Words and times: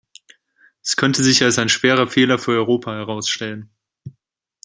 Es 0.81 0.95
könnte 0.95 1.21
sich 1.23 1.43
als 1.43 1.59
ein 1.59 1.69
schwerer 1.69 2.07
Fehler 2.07 2.39
für 2.39 2.53
Europa 2.53 2.91
herausstellen! 2.91 3.69